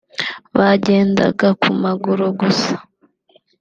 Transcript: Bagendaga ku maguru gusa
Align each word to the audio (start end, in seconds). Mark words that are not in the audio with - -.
Bagendaga 0.57 1.47
ku 1.61 1.69
maguru 1.83 2.25
gusa 2.39 2.75